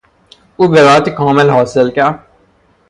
او 0.57 0.67
برائت 0.67 1.09
کامل 1.15 1.49
حاصل 1.49 1.91
کرد. 1.91 2.27